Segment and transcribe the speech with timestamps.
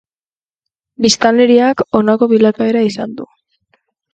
[1.05, 3.29] Biztanleriak honako bilakaera izan du.